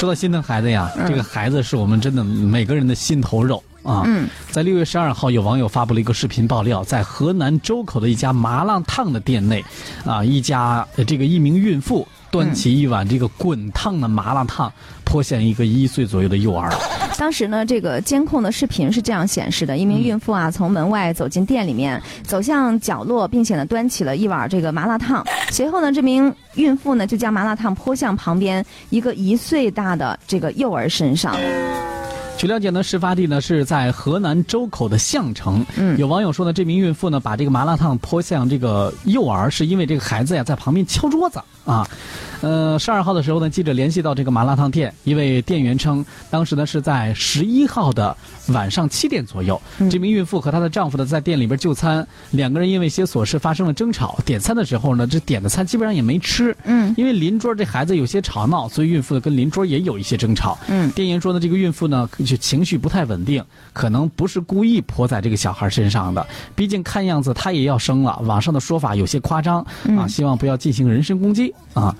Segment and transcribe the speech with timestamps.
[0.00, 4.02] 说到心疼孩子呀，这个孩子是我们真的每个人的心头肉啊。
[4.06, 9.62] 嗯，在六月十二号，有网友发布了一个视频爆料，在河南周口的一家麻辣烫的店内，
[10.06, 14.72] 啊，一家呃这个一名孕妇端起一碗这个滚烫的麻辣烫，
[15.04, 16.70] 泼向一个一岁左右的幼儿。
[17.18, 25.24] 当时呢，这个监控的视频是这样显示的：一名孕妇啊，从门外走进店里面，走向角落，并且呢，端起了一碗这个麻辣烫。
[25.50, 31.36] 随后呢，这名孕妇呢，就将麻辣烫泼向旁边一个一岁大的这个幼儿身上。
[32.40, 35.62] 据了解呢，事发地呢是在河南周口的项城。
[35.76, 41.86] 嗯有网友说呢，这名孕妇呢把这个麻辣烫泼向这个幼儿，是因为这个孩子呀在旁边敲桌子啊。
[42.40, 48.16] 呃，十二号的时候呢，记者联系到这个麻辣烫店，一位店员称，当时呢是在十一号的
[48.48, 54.18] 晚上七点左右，这名孕妇和她的丈夫呢在店里边就餐，两个人因为一些琐事发生了争吵。
[54.24, 60.56] 点餐的时候呢，这点的餐基本上也没吃，嗯因为邻桌这孩子有些吵闹，所以孕妇呢跟邻桌也有一些争吵。
[60.68, 68.16] 嗯店员说呢，这个孕妇呢就情绪不太稳定，可能不是故意泼在这个小孩身上的，毕竟看样子她也要生了。
[68.24, 69.60] 网上的说法有些夸张
[69.98, 71.92] 啊，希望不要进行人身攻击啊。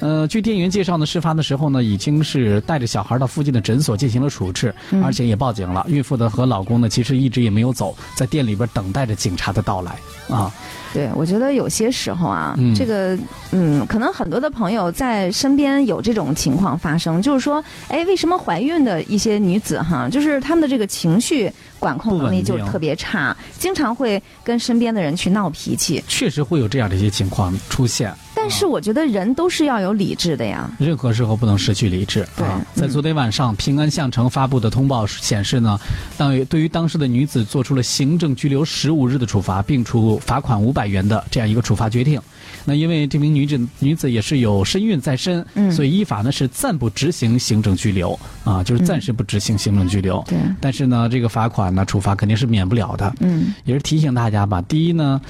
[0.00, 5.84] 呃，据店员介绍呢，事发的时候呢，已经是带着小孩到附近的诊所进行了处置，而且也报警了。
[5.86, 9.94] 孕妇的和老公呢，其实一直也没有走，在店里边等待着警察的到来
[10.30, 10.50] 啊。
[10.94, 13.18] 对，我觉得有些时候啊，嗯这个
[13.50, 26.02] 嗯，可能很多的朋友在身边有这种情况发生，就是说，哎，为什么怀孕的一些女子哈，就是他们的这个情绪管控能力就特别差，经常会跟身边的人去闹脾气。
[26.06, 28.12] 确实会有这样的一些情况出现。
[28.36, 30.70] 但是我觉得人都是要有理智的呀。
[30.78, 32.26] 任何时候不能失去理智。
[32.36, 35.80] 对在昨天晚上，平安相城发布的通报显示呢，
[36.18, 42.20] 当对于当时的女子做出了行政拘留十五日的处罚，并处罚款五百元的这样一个处罚决定。
[42.64, 50.22] 那因为这名女子女子也是有身孕在身，嗯所以依法呢是暂不执行行政拘留啊，就是暂时不执行行政拘留。
[50.26, 53.12] 对但是呢，这个罚款呢处罚肯定是免不了的。
[53.20, 54.62] 嗯，也是提醒大家吧。
[54.62, 55.20] 第一呢，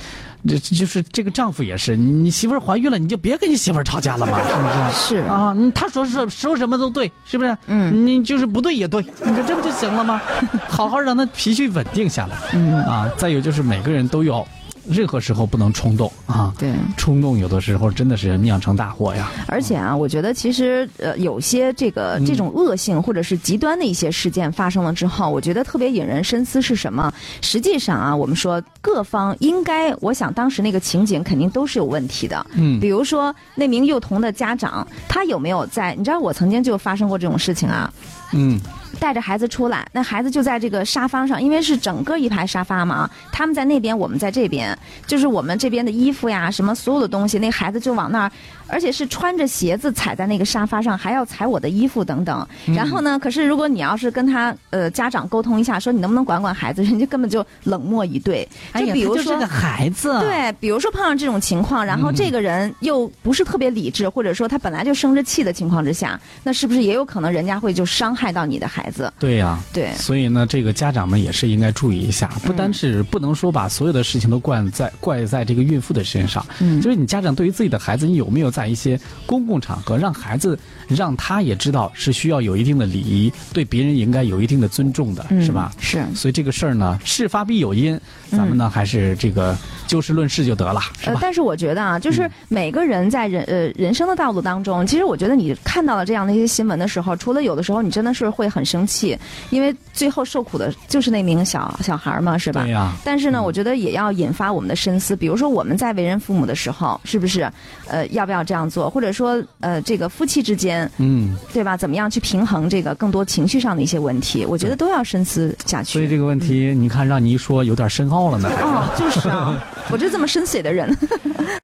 [0.46, 5.22] 这就是这个丈夫也是，你你媳妇儿怀孕了，你就别跟你媳妇儿吵架了嘛，是 不是？
[5.22, 7.56] 是啊，你他说是说什么都对，是不是？
[7.66, 10.20] 嗯，你就是不对也对，你说这不就行了吗？
[10.68, 12.36] 好好让他脾气稳定下来。
[12.52, 14.46] 嗯啊，再有就是每个人都要，
[14.88, 16.52] 任何时候不能冲动啊。
[16.58, 16.72] 对。
[16.96, 19.30] 冲动有的时候真的是酿成大祸呀。
[19.46, 27.12] 而且啊，我觉得其实呃，有些这个嗯这种恶性或者是极端的一些事件发生了之后，我觉得特别引人深思是什么？
[27.40, 32.46] 实际上啊，我们说各方应该，我想当时那个情景肯定都是有问题的。
[32.54, 35.94] 嗯比如说那名幼童的家长，他有没有在？
[35.96, 37.92] 你知道我曾经就发生过这种事情啊。
[38.32, 38.60] 嗯
[38.94, 48.32] 带着孩子出来，那孩子就在这个沙发上，因为是整个一排沙发嘛，他们在那边，我们在这边，就是我们这边的衣服呀，什么所有的东西，那孩子就往那儿，
[48.66, 52.46] 而且是穿着鞋子踩在那个沙发上，还要踩我的衣服等等。
[52.74, 58.48] 然后呢，可是如果你要是跟他呃家长沟通一下，说你能不能管管孩子，人家根本就冷漠以对。
[58.74, 59.34] 就比如说。
[59.44, 68.83] 孩子，对，比如说碰上这种情况，然后这个人又不是特别理智，或者说他本来就生着气的情况之下，那是不是也有可能人家会就伤害到你的孩子？
[69.18, 76.80] 对呀、对，所以呢，这个家长们也是应该注意一下，不单是不能说把所有的事情都怪在怪在这个孕妇的身上，嗯。
[76.80, 80.58] 就是你家长对于自己的孩子，你有没有在一些公共场合让孩子
[80.88, 85.72] 让他也知道是需要有一定的礼仪，对别人也应该有一定的尊重的，嗯是吧？
[85.78, 86.04] 是。
[86.14, 87.98] 所以这个事儿呢，事发必有因，
[88.30, 89.56] 咱们呢、还是这个
[89.86, 99.16] 就事论事就得了，是吧？，呃但是我觉得啊，就是每个人在人呃人生的道路当中，其实我觉得你看到了这样的一些新闻的时候，除了有的时候你真的是会很生气，
[99.50, 102.62] 因为最后受苦的就是那名小小孩嘛，是吧？
[102.64, 107.48] 对呀但是呢，我觉得也要引发我们的深思，比如说我们在为人父母的时候，是不是
[107.86, 111.76] 呃要不要这样做，或者说呃这个夫妻之间，嗯，对吧？
[111.76, 114.44] 怎么样去平衡这个更多情绪上的一些问题？
[114.44, 115.92] 我觉得都要深思下去。
[115.92, 118.50] 所以这个问题，你看让你一说有点深奥了呢。
[118.60, 119.62] 哦，就是啊，
[119.92, 120.96] 我就这么深邃的人。